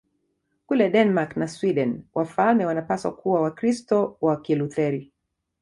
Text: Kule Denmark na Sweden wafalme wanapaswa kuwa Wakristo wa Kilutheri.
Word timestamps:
Kule 0.67 0.91
Denmark 0.93 1.37
na 1.37 1.47
Sweden 1.47 2.03
wafalme 2.13 2.65
wanapaswa 2.65 3.15
kuwa 3.15 3.41
Wakristo 3.41 4.17
wa 4.21 4.41
Kilutheri. 4.41 5.11